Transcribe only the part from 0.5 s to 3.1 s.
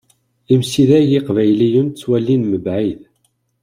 Imsidag iqbayliyen ttwalin mebɛid.